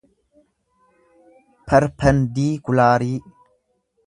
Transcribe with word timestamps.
perpendiikulaarii 1.67 3.15